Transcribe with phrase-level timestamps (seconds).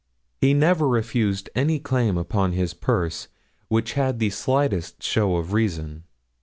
[0.39, 3.27] He never refused any claim upon his purse
[3.67, 6.05] which had the slightest show of reason.